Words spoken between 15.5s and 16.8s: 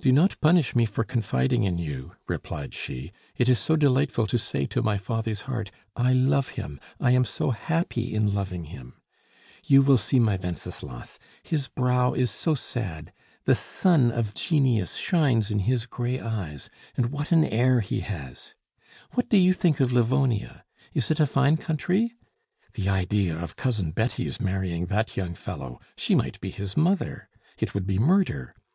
in his gray eyes